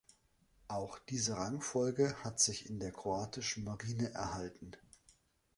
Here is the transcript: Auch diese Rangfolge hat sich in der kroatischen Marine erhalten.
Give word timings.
Auch 0.67 0.97
diese 0.97 1.37
Rangfolge 1.37 2.15
hat 2.23 2.39
sich 2.39 2.67
in 2.67 2.79
der 2.79 2.91
kroatischen 2.91 3.63
Marine 3.63 4.11
erhalten. 4.15 4.71